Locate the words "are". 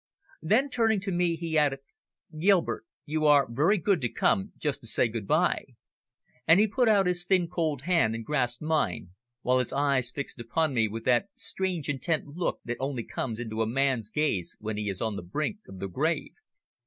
3.27-3.45